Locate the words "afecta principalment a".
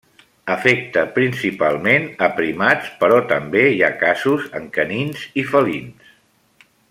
0.51-2.29